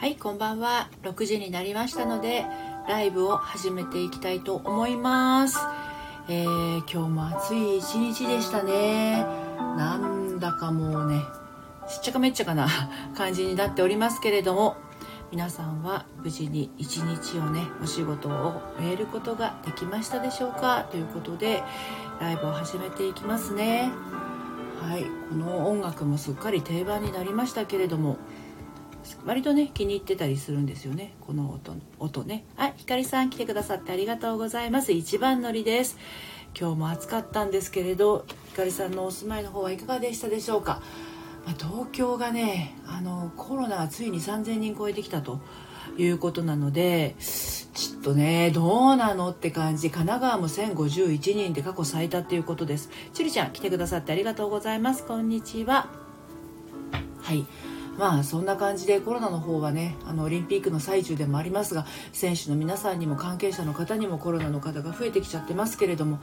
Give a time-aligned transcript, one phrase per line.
[0.00, 0.88] はいこんばんは。
[1.02, 2.46] 6時になりましたので
[2.88, 5.58] ライブを始めていきたいと思います。
[6.26, 9.26] えー、今日も暑い一日でしたね。
[9.76, 11.20] なんだかもうね
[11.86, 12.66] しっちゃかめっちゃかな
[13.14, 14.78] 感じになっておりますけれども
[15.32, 20.86] 皆さんは無事に一日をねお仕事を終えることができましたでしょうか？
[20.90, 21.62] ということで
[22.22, 23.92] ライブを始めていきますね。
[24.80, 28.16] はいこの音楽もすっかり定番になりましたけれども
[29.24, 31.14] 割とね気に入ってたりするんですよね。
[31.20, 32.44] この音音ね。
[32.56, 34.92] はいひかりさん来てくださってありがとうございます。
[34.92, 35.98] 一番乗りです。
[36.58, 40.82] 今日も暑かったんですけれどひかりさんのお住まいの方はいかがでしたでしょうか、
[41.46, 45.40] まあ、東京がねあのコロナがついに3000人超えてきたと
[45.96, 49.90] いうことなのでちょっとねどうなのって感じ。
[49.90, 52.90] 神奈川も1051人で過去最多っていうことです。
[53.14, 55.06] ちりちゃん来てくださってありがとうございます。
[55.06, 55.88] こんにちは。
[57.22, 57.46] はい。
[58.00, 66.16] まあそんな感じでコロナの方はねあのオリンピックの最中でもありますが選手の皆さんにも関係者の方にもコロナの方が増えてきちゃってますけれども、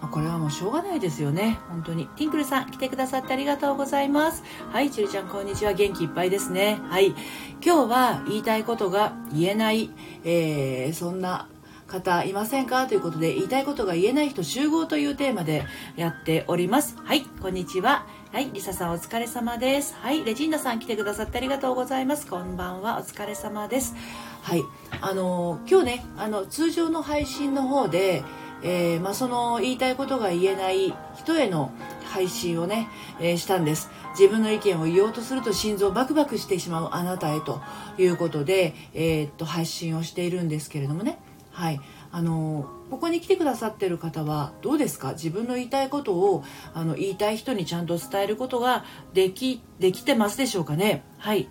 [0.00, 1.58] まあ、これはもうしょうがないですよね。
[1.68, 2.06] 本当に。
[2.16, 4.44] ティンクルさん来てくださってありがとうございます。
[4.70, 5.72] はいちるちゃんこんにちは。
[5.72, 6.78] 元気いっぱいですね。
[6.84, 7.16] はい。
[7.60, 9.90] 今日は言いたいことが言えない、
[10.22, 11.48] えー、そんな
[11.88, 12.86] 方いませんか？
[12.86, 15.64] ということで言いたいことが言えない人集合というテーマで
[15.96, 16.96] やっております。
[17.02, 18.06] はいこんにちは。
[18.34, 19.94] はい、リサさんお疲れ様です。
[19.94, 22.26] はい、レジンダさん来てくださってありがとうございます。
[22.26, 23.94] こんばんは、お疲れ様です。
[24.42, 24.62] はい、
[25.00, 28.24] あの今日ね、あの通常の配信の方で、
[28.64, 31.70] えー、まあ、その言いたいことが言えない人への
[32.06, 32.88] 配信をね、
[33.20, 37.60] えー、したんです自分の意見を言おうとすると心臓バクバクしてしまうあなたへと
[37.98, 41.20] いうことで、えー、っと配信をしているんですけれどもね
[41.52, 41.80] はい
[42.16, 45.14] あのここに来てくださってる方はどうですか？
[45.14, 51.02] 自分の言いたいことをあの言いたい人にちゃんと伝えることができできてますでしょうかね？
[51.18, 51.48] はい。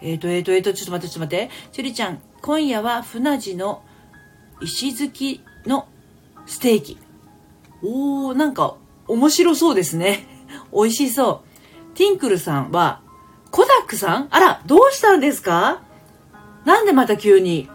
[0.00, 1.50] えっ、ー、とえっ、ー、とえっ、ー、とちょっと待ってちょっと待って。
[1.70, 3.82] ちゅりちゃん今夜は船地の
[4.62, 5.86] 石突きの
[6.46, 6.98] ステーキ。
[7.82, 8.76] おーなんか
[9.06, 10.26] 面白そうですね。
[10.72, 11.42] 美味しそ
[11.92, 11.94] う。
[11.98, 13.02] ティンクルさんは
[13.50, 14.28] コダックさん？
[14.30, 15.82] あらどうしたんですか？
[16.64, 17.68] なんでまた急に？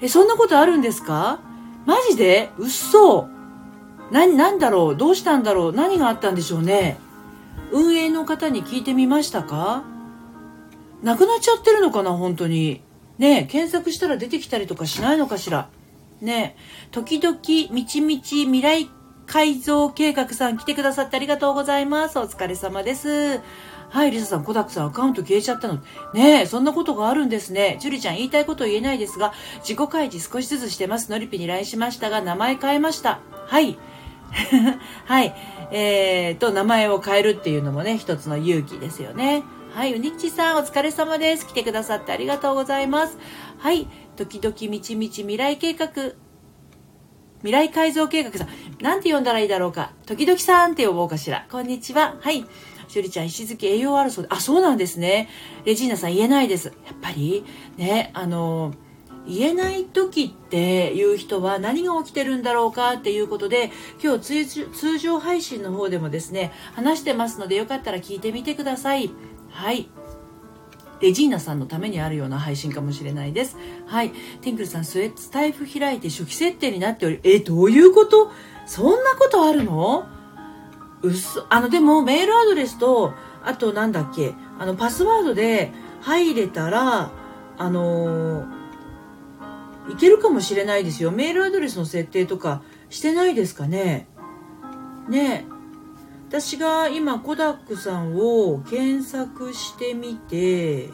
[0.00, 1.40] え、そんなことあるんですか？
[1.86, 2.50] マジで？
[2.58, 3.28] うっそ
[4.10, 4.96] な、なんだろう？
[4.96, 5.72] どうしたんだろう？
[5.72, 6.98] 何があったんでしょうね？
[7.72, 9.84] 運営の方に聞いてみましたか？
[11.02, 12.12] なくなっちゃってるのかな？
[12.12, 12.82] 本当に。
[13.18, 15.68] ね検索したら出てきたりとかしないのかしら？
[16.20, 16.56] ね
[16.90, 17.38] 時々、
[17.70, 18.88] みちみち未来
[19.26, 22.18] 改造計画さん来てくださってありがとうございます。
[22.18, 23.40] お疲れ様です。
[23.90, 25.80] はい、リサさん、コダックさんアカウント消えちゃったの。
[26.14, 27.76] ねえ、そんなことがあるんですね。
[27.80, 31.10] ジュリちゃん、言いたいこと言えないですが、自己開示少しずつしてます。
[31.10, 33.20] ノリピに LINE しましたが、名前変えました。
[33.46, 33.76] はい。
[35.06, 35.34] はい。
[35.72, 39.42] えーと、名前を変えるっていうのもね、一つの勇気ですよね。
[39.74, 41.46] はい、うにっちさん、お疲れ様です。
[41.46, 43.18] 来てくださってありがとうございます。
[43.58, 45.88] はい、時々みちみち未来計画、
[47.38, 48.48] 未来改造計画さん、
[48.80, 49.92] なんて呼んだらいいだろうか。
[50.06, 51.46] 時々さんって呼ぼうかしら。
[51.50, 52.16] こんにちは。
[52.20, 52.44] はい。
[52.90, 55.28] しゅりちゃん、石月栄養あるそうで、あ、そうなんですね。
[55.64, 56.72] レジーナさん言えないです。
[56.86, 57.44] やっぱり、
[57.76, 58.74] ね、あの、
[59.28, 63.70] 言えない時っていう人は何が起きてるんだろうかっていうことで
[64.02, 69.10] 今日通常配信の方でもですね話してますのでよかったら聞いてみてください。
[69.50, 69.90] はい。
[71.02, 73.58] レジーナさんのためにあるような配信かもしれないです。
[73.86, 74.10] はい。
[74.40, 78.32] ティンクルさんスウェッツタイプ開いて初期設定になっておりえどういうこと？
[78.66, 80.06] そんなことあるの？
[81.02, 87.10] うそあのでもメールアドレスとあとなんだっけあのパスワードで入れたら
[87.58, 88.46] あの
[89.90, 91.10] いけるかもしれないですよ。
[91.10, 94.06] メールアドレスの設定とかしてないですかね。
[95.08, 95.46] ね。
[96.28, 100.90] 私が今コダックさんを検索してみて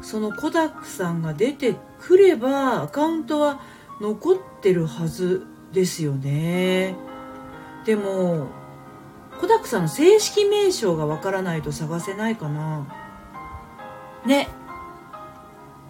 [0.00, 3.60] そのコダックさんが出てくればアカウントは
[4.00, 6.96] 残ってるはずですよね。
[7.84, 8.48] でも
[9.40, 12.86] コダックさんの正式名称がわからないと探せないかな。
[14.24, 14.48] ね。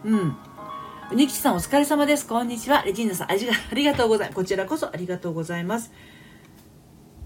[0.05, 0.37] うん。
[1.15, 2.27] ニキさんお疲れ様です。
[2.27, 2.83] こんにちは。
[2.83, 3.35] レジーナさんあ
[3.75, 5.93] りがとうございますこちらこそありがとうございます。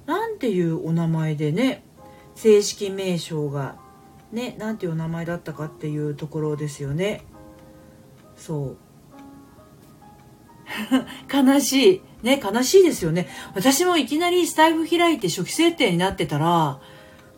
[0.07, 1.85] なんていうお名前でね
[2.35, 3.77] 正式名称が
[4.33, 7.25] ねなんていうお名前だったかっていうところですよね。
[8.37, 8.77] そう。
[11.33, 12.03] 悲しい。
[12.27, 13.29] ね、悲しいですよね。
[13.55, 16.81] 私もいきなりスタイフ開いて初期設定になってたら、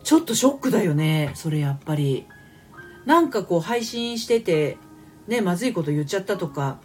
[0.03, 1.29] ちょっとショックだよね。
[1.35, 2.25] それやっぱり。
[3.05, 4.77] なんかこう配信してて、
[5.27, 6.79] ね、まずいこと言っちゃったとか、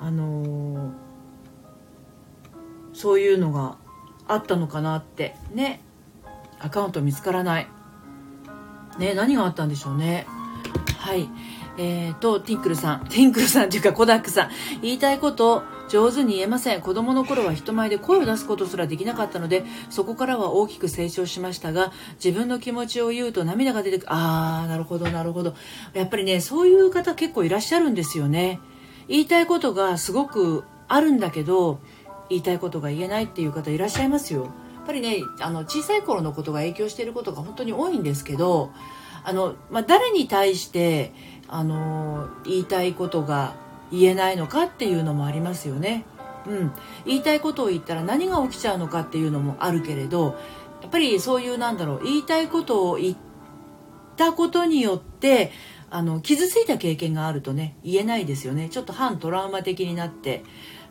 [0.00, 0.92] あのー、
[2.94, 3.76] そういうのが
[4.26, 5.36] あったのかなって。
[5.52, 5.82] ね。
[6.58, 7.68] アカウント見つからない。
[8.98, 10.26] ね、何があったんでしょうね。
[10.96, 11.28] はい
[11.76, 14.50] えーと、ティンクルさん、ティンクルさんというかコダックさん、
[14.82, 16.80] 言いたいこと上手に言えません。
[16.80, 24.06] 子供の頃は人前で声を出すことすらできなかったので、そこからは大きく成長しましたが、自分の気持ちを言うと涙が出てくる。
[24.08, 25.54] あー、なるほど、なるほど。
[25.92, 28.58] やっぱりね、そういう方結構いらっしゃるんですよね。
[29.06, 31.78] 言いたいことがすごくあるんだけど、
[32.30, 34.44] 言いたいことが言えないっていう方いらっしゃいますよ。
[34.44, 34.48] や
[34.84, 38.70] っぱりね、あの、小さい頃のことが影響していることが本当に多いんですけど、
[39.24, 41.12] あの、まあ、誰に対して、
[41.48, 43.54] あの言いたいことが
[43.92, 46.04] 言えないのかっていうのもありますよね。
[46.46, 46.72] うん、
[47.06, 50.36] 言いたいことを言ったら何が起きちゃうのかっていうのもあるけれど
[50.80, 53.16] やっぱりそういうなんだろう言いたいことを言っ
[54.16, 55.52] たことによって
[55.88, 60.42] あの傷ついた経験があるとね言えないですよねちょっと反トラウマ的になって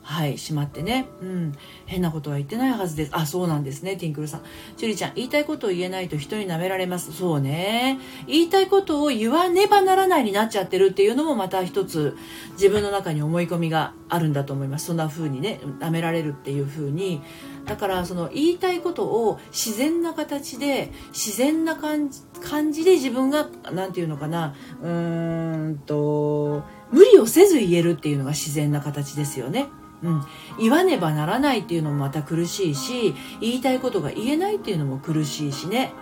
[0.04, 1.08] はいしまってね。
[1.22, 1.54] うん。
[1.86, 3.12] 変なことは言ってないはずです。
[3.14, 3.96] あそうなんですね。
[3.98, 4.42] ティンクルさん。
[4.78, 7.14] 樹里ちゃん言いたいことを言えないと人に舐められます。
[7.14, 8.00] そうね。
[8.28, 12.18] 言いたいことを言わねばならないになっちゃってるっていうのもまた一つ
[12.54, 14.88] 自分の中に思い込みがあるんだと思います。
[14.88, 17.22] そんな風にね舐められるっていう風に。
[17.66, 24.56] だからその言いたいことを自然な形で自然な感じ感じで自分が何て言うのかな。
[24.82, 29.68] うーんと無理をせず言えるっていうのが自然な形ですよね。
[30.04, 30.26] うん、
[30.60, 35.94] 言わねばならないっていうのもまた苦しいし言いたいことが言えないっていうのも苦しいしね。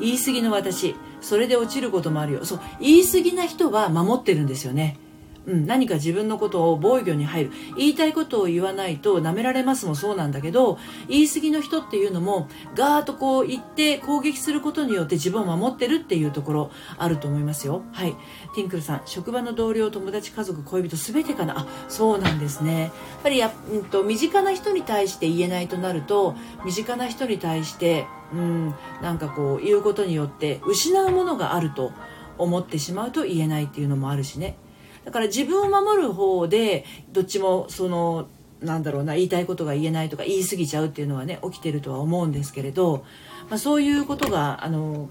[0.00, 2.44] 言い過ぎの私それで落ちることもあるよ。
[2.44, 2.60] そう。
[2.80, 4.98] 言い過ぎな人は守ってるんですよね。
[5.46, 7.50] うん、何か自分のことを防御に入る。
[7.76, 10.78] 言いたいことを言わないと舐められますもそうなんだけど
[11.08, 17.82] 言い過ぎの人っていうのもガーッとこう言って攻撃することによって自分を守ってるっていうところあると思いますよ。
[17.92, 18.14] はい。
[18.54, 21.60] ティンクルさん職場の同僚友達家族恋人全てかな？
[21.60, 22.82] あそうなんですね。
[22.82, 22.92] やっ
[23.22, 26.34] ぱりや、うんと、身近な人に対して言えないとなると
[26.64, 31.92] 身近な人に対してうんなんかこう言うことによって失うものがあると
[32.38, 34.56] 思ってしまうと言えないっていうのもあるしね。
[35.04, 38.28] だから自分を守る方でどっちもその
[38.60, 43.04] なんだろうな言いたいことが言えないとか言い過ぎちゃうっていうのはね起きてるとは思うんですけれど、
[43.48, 45.08] まあ、そういうことがあの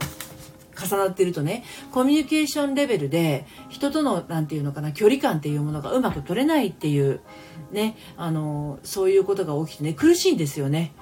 [0.82, 7.20] 重なってるとねコミュニケーションレベルで人との何て言うのかな距離感っていうものがうまく取れないっていう
[7.72, 10.94] ねあのそういうことが起きてね苦しいんですよね。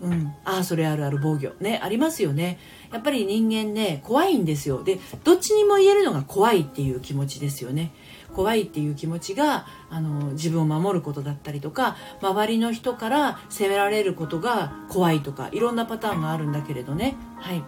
[0.00, 1.50] うん、ああそれあるある防御。
[1.60, 2.58] ねありますよね。
[2.92, 4.84] やっぱり人間ね怖いんですよ。
[4.84, 7.92] でどっちにも言えるのが怖いっていう気持ちですよね。
[8.38, 17.16] 怖いっていう気持ちがあの自分を守ることだったりとか周りの人から責められることが怖いとかいろんなパターンがあるんだけれどね。
[17.40, 17.64] はい。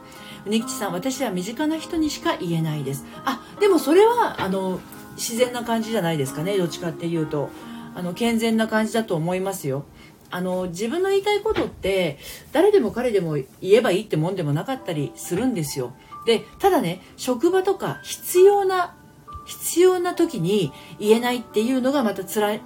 [0.47, 3.05] うねきちさん私は身近な人にしか言えないです。
[3.25, 4.79] あでもそれはあの
[5.17, 6.57] 自然な感じじゃないですかね。
[6.57, 7.51] どっちかっていうと。
[7.97, 9.85] あの健全な感じだと思いますよ。
[10.31, 12.19] あの自分の言いたいことって
[12.53, 15.93] 誰でも彼でも言えばいいってもんでもなかったりするんですよ。
[16.25, 18.95] でただね職場とか必要な
[19.51, 22.63] 必要な時に言えないっていうのがまた辛い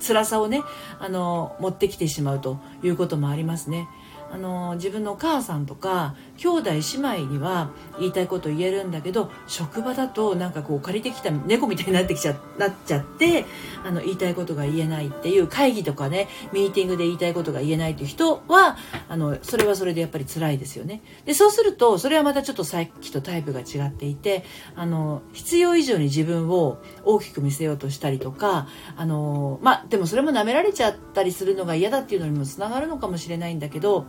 [0.00, 0.62] 辛さをね
[0.98, 3.86] あの持ってきてしまうということもありますね。
[4.32, 13.44] あの自分のお母さんとか兄弟姉妹には言いたいこと言えるんだけど職場だとなんかこう借りてきた猫みたいになってきちゃ なっちゃって
[13.84, 18.76] あの言いたいことが言えないっていう会議とかねミーティングで言いたいことが言えないという人は
[19.08, 21.02] あのそれはそれでやっぱり辛いですよね。
[21.24, 24.44] でそうするとそれはまたちょっとさっきとタイプが違っていて
[24.74, 34.06] あの必要以上に自分を大きく見せようとしたりとかあのまあでもそれも舐められちゃったりするのが嫌だっていうのにもつながるのかもしれないんだけど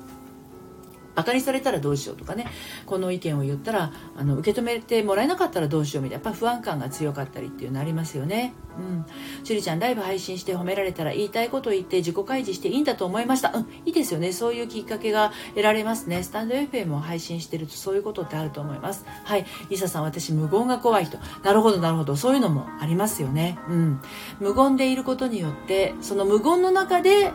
[1.16, 2.48] バカにされたらどうしようとかね。
[2.86, 6.24] この意見を言ったらあの受け止めてもらえなかったらどうしようみたいな。
[6.24, 8.54] やっぱ不安感が強かったりっていうのありますよね。
[8.78, 9.06] うん。
[9.44, 13.52] しゅりちゃんライブ配信して褒められたら言いたいことを言って自己開示していいんだと思いました。
[13.54, 13.68] うん。
[13.86, 14.34] いいですよね。
[14.34, 16.24] そういうきっかけが得られますね。
[16.24, 19.06] スタンド FM を配信してるとそういうことってあると思います。
[19.24, 19.46] はい。
[19.70, 22.16] リサさん私無言が怖い人なるほどなるほど。
[22.16, 23.58] そういうのもありますよね。
[23.70, 24.02] うん。
[24.40, 27.32] 無言でいることによってその無言の中で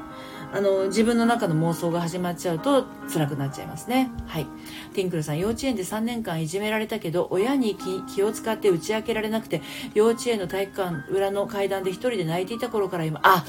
[0.52, 4.10] あの自分の中の妄想が始まっちゃうと辛くなっちゃいますね。
[4.26, 4.46] はい。
[4.94, 7.76] ティンクルさん幼稚園で3年間いじめられたけど親に
[8.14, 9.62] 気を使って打ち明けられなくて
[9.94, 13.44] 幼稚園の体育館裏の階段で1人で泣いていた頃から今あ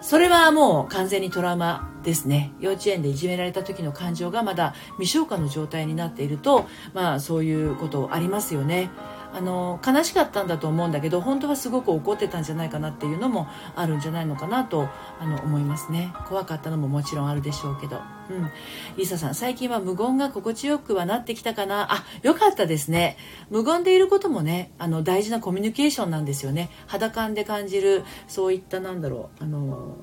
[0.00, 2.52] それはもう完全にトラウマですね。
[2.60, 8.90] 幼稚園でいじめられた時の感情がまだ未消化の状態になっているとまあそういうことありますよね。
[9.36, 14.88] あの悲しかったんだと思うんだけど本当はすごく怒ってたんじゃないかなっていうのもあるんじゃないのかなと
[15.20, 16.12] あの思いますね。
[16.28, 18.00] 怖かったのももちろんあるでしょうけど。
[18.30, 18.50] うん。
[18.96, 21.92] リサさん最近は無言が心地よくはなってきたかな？
[21.92, 23.16] あよかったですね。
[23.50, 26.70] 無言でいることもねあの大事なコミュニケーションなんですよね。
[26.86, 29.96] 肌感で感じるそういったなんだろうあの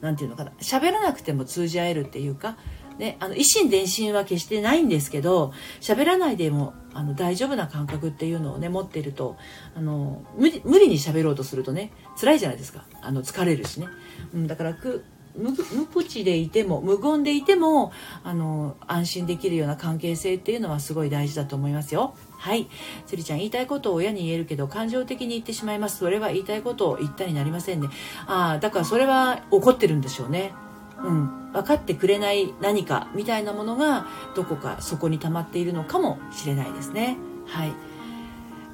[0.00, 0.52] なんていうのかな。
[0.60, 2.56] 喋らなくても通じ合えるっていうか
[2.98, 9.36] ね、あの一心伝心は決してないんですけど喋らないでもあの大丈夫な感覚っていうのをね持ってると
[9.76, 12.84] あの無理無理に喋ろうとするとね辛いじゃないですか。
[13.00, 13.86] あの疲れるしね、
[14.34, 15.04] うん、だからく
[15.36, 17.92] 無無口でいても無言でいても
[18.24, 22.16] あの安心できるような関係性っていうのはすごい大事だと思いますよ。
[22.36, 22.68] はい。
[23.06, 25.98] つりちゃん言いたいことを親に言えるけど感情的に言ってしまいます。
[25.98, 27.88] それは言いたいことを言ったになりませんね。
[28.26, 30.52] ああだからそれは怒ってるんでしょうね。
[31.02, 37.16] うん、分かってくれない何かみたいなものがどこかそこに溜まっているのかもしれないですね。
[37.46, 37.72] はい。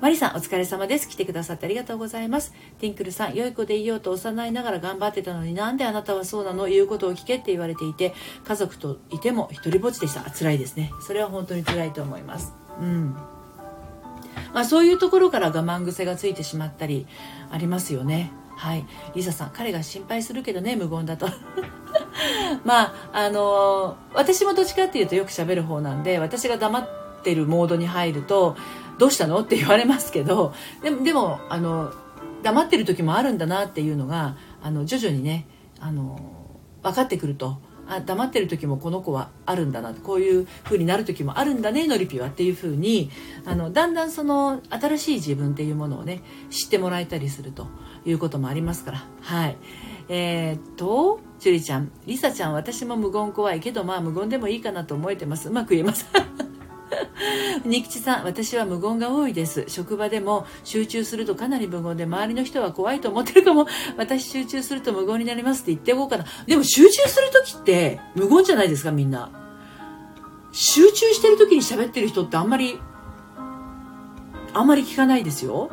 [0.01, 1.09] マリさん、お疲れ様です。
[1.09, 2.53] 来てくださってありがとうございます。
[2.79, 6.67] ティンクルさん、良い子でいようと幼いながら頑張ってたのになんであなたはそうなの？
[6.67, 8.13] 言うことを聞けって言われていて、
[8.47, 10.23] 家族といても一人ぼっちでした。
[10.31, 10.91] 辛いですね。
[11.01, 12.53] それは本当に辛いと思います。
[12.81, 13.15] うん。
[14.53, 17.07] まあそういうところから我慢癖がついてしまったり
[17.51, 18.31] ありますよね。
[18.57, 18.85] はい。
[19.15, 21.29] リサさん、彼が心配するけどね、無言だと。
[22.65, 26.89] まあ、あの、私もどっちかっていうとよく喋る方なんで、私が黙っ
[27.23, 28.57] てるモードに入ると、
[28.99, 31.93] どうしたのって言われますけどでもでもあの
[32.43, 35.47] 黙ってる時もあるんだなっていうのがあの徐々にね
[35.81, 36.19] あの
[36.83, 43.11] 分かってくるとあ黙ってる時もこの子はあるんだなこういう風になる時もあるんだねのりぴはっていう風に
[43.45, 47.67] あのだんだんその新しい自分っていうものをね知ってもらえたりすると
[48.07, 49.57] いうこともありますからはい。
[50.09, 56.07] えー、っと樹里ちゃんりさちゃん私も無言怖いけどまあ無言でもいいかなと思えてますうまく言えます
[57.65, 59.65] 仁 吉さん、私は無言が多いです。
[59.69, 63.67] 職場でも集中するとかなり無言で、周りの人は怖いと思ってるかも。
[63.97, 66.25] 私集中すると無言になりますって言っておこうかな。
[66.47, 69.31] でも集中するときって無言じゃないですか、みんな。
[70.53, 72.79] 集中してる時に喋ってる人ってあんまり、
[74.53, 75.71] あんまり聞かないですよ。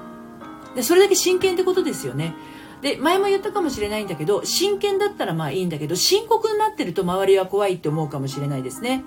[0.75, 2.33] で、それだけ真剣ってことですよね。
[2.81, 9.03] で、前も言ったかもしれないんだけど、真剣だったらまあいいんだけど、深刻になってると周りは怖いって思うかもしれないですね。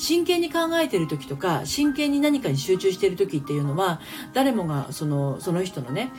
[0.00, 4.00] 真剣に考えてる時とか真剣に何かに集中してる時っていうのは
[4.32, 6.10] 誰もがそのその人のね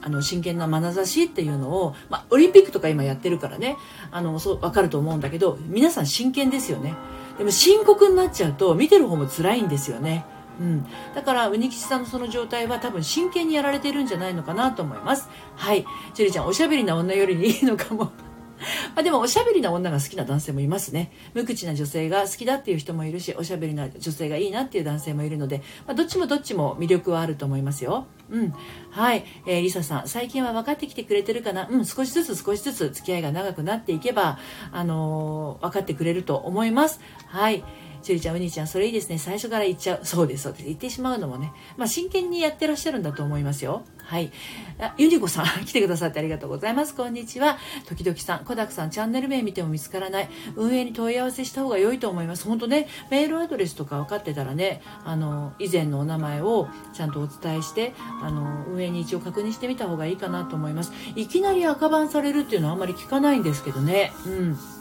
[0.00, 3.76] あの真剣な眼差しっていうのを、まあ、オリンピックとか今やってるからね
[4.10, 6.94] あのそう分かると思うんだけど皆さん真剣ですよね
[7.36, 10.24] でも深刻になっちゃうと見てる方も辛いんですよね
[10.60, 15.28] うん、だからウニ吉さんのその状態は多分真剣にやられてるんじゃないのかなと思います。
[15.54, 15.84] はい。
[16.14, 18.12] ジュリちゃんおしゃべりな女よりいいのかも。
[18.94, 21.12] まあ、でもおしゃべりな女が好きな男性もいますね。
[21.34, 28.06] 無口な女性が好きだっていう人もいるしおしゃべりな女性がいいなっていう男性もいるので、まあ、どっちもどっちも魅力はあると思いますよ。
[28.30, 28.54] うん。
[28.90, 31.68] はい、えー、リサさん最近は分かってきてくれてるかな？
[31.68, 34.38] うん少しずつ少しずつ付き合いが長くなっていけば
[34.72, 37.00] あのー、分かってくれると思います。
[37.26, 37.62] はい。
[38.06, 39.18] ちゅりちゃん、うにちゃん、それいいですね。
[39.18, 40.00] 最初から言っちゃう。
[40.04, 40.64] そうです、そうです。
[40.66, 41.52] 言ってしまうのもね。
[41.76, 43.82] まあ、真剣にやってらっしゃるんだと思いますよ。
[43.98, 44.30] はい。
[44.78, 46.94] あユニコさん、 来てくださってありがとうございます。
[46.94, 47.58] こんにちは。
[47.88, 50.28] 時々さん、コダクさん、チャンネル名見ても見つからない。
[50.54, 52.44] 運営に問い合わせした方が良いと思います。
[52.44, 60.92] 本当ね、メールアドレスとか分かってたらね、あの、以前のお名前をちゃんとお伝えして、あの、運営に一応確認してみた方がいいかなと思います。
[61.16, 64.12] いきなり赤番されるっていうのはあんまり聞かないんですけどね。
[64.24, 64.75] うん。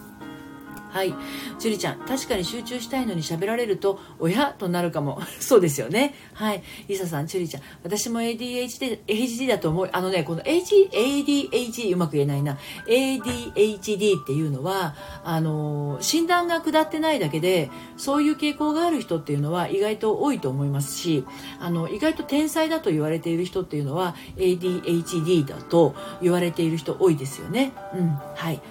[0.96, 1.14] はい。
[1.60, 5.22] 樹里ちゃん、確かに集中したいのに喋られると、親となるかも。
[5.42, 6.16] そうですよね。
[6.34, 6.64] はい。
[6.88, 9.90] リサさん、樹里ちゃん、私も ADHD, ADHD だと思う。
[9.92, 12.58] あのね、この ADHD うまく言えないな。
[12.88, 21.26] ADHD っていうのは、あの、診断が下ってないだけで、そういう傾向がある人っていうのは意外と多いと思いますし、
[21.60, 27.74] あの、意外と天才だと言われている人っていうのは ADHD だと言われている人多いですよね。
[27.94, 28.18] うん。
[28.34, 28.62] はい。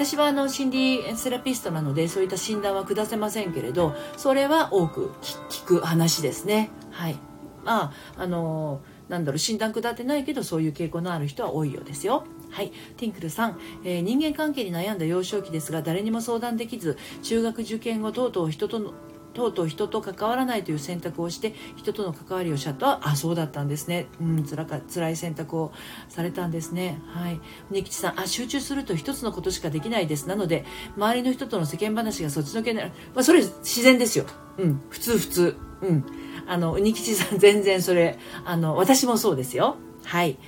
[0.00, 5.10] 私はあの心理セラピストなのでそういった診断は下せませんけれどそれは多く
[5.50, 6.70] 聞く話ですね。
[6.90, 7.18] はい。
[7.66, 8.80] まああの
[9.10, 12.24] なんだろう診断下ってないけどそういう傾向のある人は多いようですよ。
[12.50, 18.94] はい、ティンクルさん、えー、人間関係に悩んだ幼少期ですが誰にも相談できず中学受験後とうとう人との
[19.32, 24.06] とうとう人と関わらないという選択をして人との関わりをしちゃったあそうだったんですね。
[24.20, 25.72] うんつらか辛い選択を
[26.08, 27.00] されたんですね。
[27.08, 27.40] はい。
[27.70, 30.26] 根吉さんあ集中すると一つのことしかできないです。
[30.28, 30.64] なので
[30.96, 34.24] 周りの人との世間話がそっちのけになる、まあ、それ自然ですよ。
[34.58, 34.82] うん。
[34.90, 35.56] 普通普通。
[35.82, 36.04] うん。
[36.46, 39.76] あの根吉さん全然それあの私もそうですよ。
[40.04, 40.38] はい。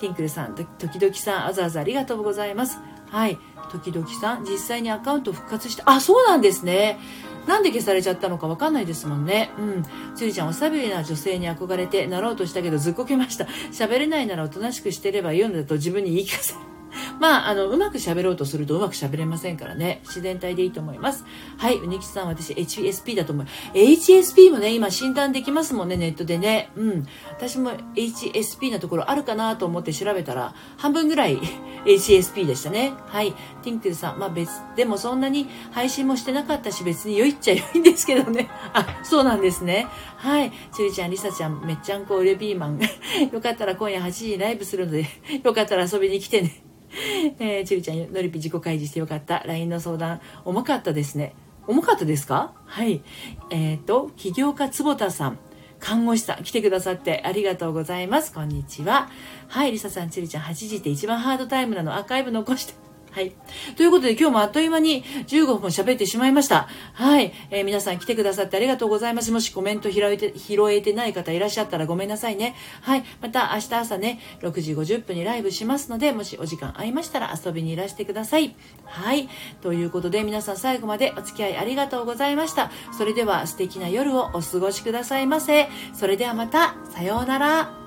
[0.00, 2.78] ティンクルさん時々さんあざあざありがとうございます。
[3.08, 3.38] はい。
[3.70, 6.98] 時々さん実際にアカウント復活してあそうなんですね。
[7.46, 9.50] なんで消されちゃったのかわかんないですもんね。
[9.58, 9.84] うん。
[10.14, 13.44] つゆちゃん、おしゃべりな女性に憧れてなろうとしたけどずっこけました。
[13.72, 16.73] 喋れないならおとなしくしてればいいのだと自分に言い聞かせる。
[17.20, 20.00] まあ、あの、うまく喋ろうとするとうまく喋れませんからね。
[20.04, 21.24] 自然体でいいと思います。
[21.58, 23.46] はい、うにきさん、私、HSP だと思う。
[23.74, 26.70] HSP もね、今診断できますもんね、ネットでね。
[26.76, 27.06] うん。
[27.30, 31.38] 私も HSP なところあるかなと思って調べたら、半分ぐらい
[31.86, 32.92] HSP でしたね。
[33.06, 33.32] はい。
[33.62, 38.48] ティンクルさん、まあ別、でもそんなに配信もしてなかったし、別に良いっちゃ良いんですけどね。
[38.72, 39.86] あ、そうなんですね。
[40.16, 40.52] はい。
[40.72, 42.80] ちゅりちゃん、りさちゃん、めっちゃんこうレピーマン。
[43.32, 45.06] よかったら今夜8時にライブするので、
[45.42, 46.63] よかったら遊びに来てね。
[47.38, 49.42] えー、ちゅりちゃん、のりぴ自己開示してよかった。
[49.46, 51.34] LINE の相談、重かったですね。
[51.66, 52.52] 重かったですか？
[52.66, 53.02] はい。
[53.50, 55.38] えっ、ー、と、起業家坪田さん。
[55.80, 58.32] 看護師さん来てくださってありがとうございます。
[58.32, 59.10] こんにちは。
[59.48, 62.72] はい、りささん、ちゅりちゃん、8時って一番ハードタイムなのアーカイブ残して
[63.14, 63.32] はい。
[63.76, 66.66] ということで今日もあっという間に15分喋ってしまいました。
[66.94, 67.32] はい。
[67.52, 69.30] えー、皆さん来てくださってありがとうございます。
[69.30, 72.56] もしコメント拾えて、拾えてない方いらっしゃったらごめんなさいね。
[72.80, 73.04] はい。
[73.20, 78.56] また明日朝ね、6時50分にライブしますので、もしお時間合いましたら遊びにいらしてください。
[78.84, 79.28] はい。
[79.62, 82.72] ということで皆さん最後までお付き合いありがとうございました。
[82.98, 85.68] それでは素敵な夜をお過ごしくださいませ。
[85.92, 87.83] それではまた、さようなら。